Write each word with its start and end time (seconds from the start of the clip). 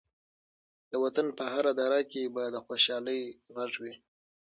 د 0.91 0.93
وطن 1.03 1.27
په 1.37 1.43
هره 1.53 1.71
دره 1.79 2.01
کې 2.11 2.23
به 2.33 2.43
د 2.53 2.57
خوشحالۍ 2.65 3.21
غږ 3.55 3.71
وي. 3.81 3.93